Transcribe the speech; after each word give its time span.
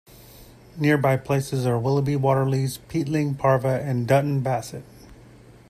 Nearby 0.79 1.15
places 1.15 1.67
are 1.67 1.77
Willoughby 1.77 2.15
Waterleys, 2.15 2.79
Peatling 2.89 3.37
Parva 3.37 3.83
and 3.83 4.07
Dunton 4.07 4.41
Bassett. 4.41 4.83